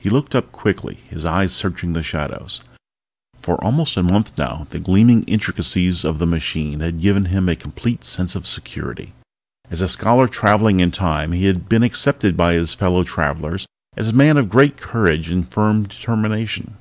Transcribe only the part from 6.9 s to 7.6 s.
given him a